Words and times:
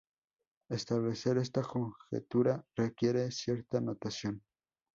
Establecer 0.69 1.37
esta 1.37 1.61
conjetura 1.61 2.65
requiere 2.75 3.29
cierta 3.29 3.79
notación. 3.79 4.41